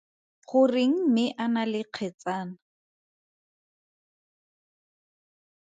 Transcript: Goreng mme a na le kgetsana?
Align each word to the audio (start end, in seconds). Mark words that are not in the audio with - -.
Goreng 0.51 0.95
mme 1.03 1.25
a 1.43 1.45
na 1.53 1.63
le 1.71 1.81
kgetsana? 1.93 2.55